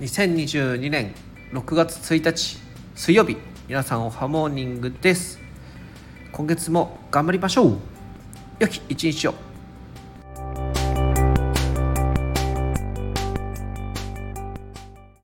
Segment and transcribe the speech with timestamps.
[0.00, 1.14] 2022年
[1.52, 2.58] 6月1日
[2.96, 3.36] 水曜日
[3.68, 5.38] 皆さんおはモーニングです。
[6.32, 7.78] 今月も頑張りましょう。
[8.58, 9.53] 良き一日を。